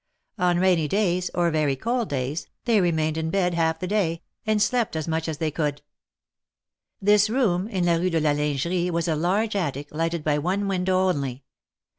On 0.39 0.57
rainy 0.57 0.87
days, 0.87 1.29
or 1.35 1.51
very 1.51 1.75
cold 1.75 2.09
days, 2.09 2.47
they 2.65 2.81
remained 2.81 3.17
in 3.19 3.29
bed 3.29 3.53
half 3.53 3.77
the 3.77 3.85
day, 3.85 4.23
and 4.47 4.59
slept 4.59 4.95
as 4.95 5.07
much 5.07 5.27
as 5.27 5.37
they 5.37 5.51
could. 5.51 5.83
This 6.99 7.29
room 7.29 7.67
in 7.67 7.85
la 7.85 7.97
Rue 7.97 8.09
de 8.09 8.19
la 8.19 8.31
Lingerie 8.31 8.89
was 8.89 9.07
a 9.07 9.15
large 9.15 9.55
attic, 9.55 9.89
lighted 9.91 10.23
by 10.23 10.39
one 10.39 10.67
window 10.67 11.07
only. 11.07 11.43